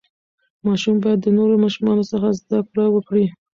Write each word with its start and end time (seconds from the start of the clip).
ماشوم 0.65 0.95
باید 1.03 1.19
د 1.21 1.27
نورو 1.37 1.55
ماشومانو 1.63 2.03
څخه 2.11 2.27
زده 2.39 2.59
کړه 2.69 2.85
وکړي. 2.91 3.25